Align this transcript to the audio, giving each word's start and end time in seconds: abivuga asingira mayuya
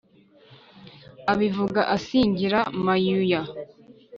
abivuga 1.31 1.81
asingira 1.95 2.59
mayuya 2.85 3.41